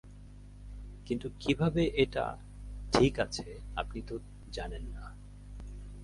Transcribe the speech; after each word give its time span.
কিন্তু 1.05 1.27
কিভাবে 1.39 1.91
এটা-- 1.95 2.39
ঠিক 2.91 3.19
আছে, 3.19 3.59
আপনি 3.75 4.01
তো 4.01 4.15
জানেন 4.51 4.83
না। 4.83 5.03